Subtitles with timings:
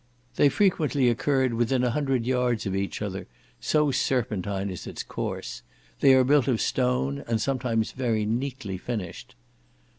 [0.35, 3.27] They frequently occurred within a hundred yards of each other,
[3.59, 5.61] so serpentine is its course;
[5.99, 9.35] they are built of stone, and sometimes very neatly finished.